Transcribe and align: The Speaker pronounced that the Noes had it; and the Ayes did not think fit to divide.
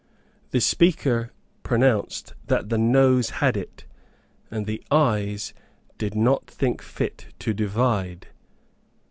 The 0.49 0.61
Speaker 0.61 1.29
pronounced 1.61 2.33
that 2.47 2.69
the 2.69 2.77
Noes 2.79 3.29
had 3.33 3.55
it; 3.55 3.85
and 4.49 4.65
the 4.65 4.83
Ayes 4.89 5.53
did 5.99 6.15
not 6.15 6.47
think 6.47 6.81
fit 6.81 7.35
to 7.37 7.53
divide. 7.53 8.25